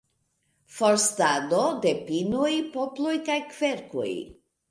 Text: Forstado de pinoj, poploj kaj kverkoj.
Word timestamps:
Forstado 0.77 1.59
de 1.83 1.91
pinoj, 2.09 2.49
poploj 2.79 3.13
kaj 3.29 3.39
kverkoj. 3.55 4.09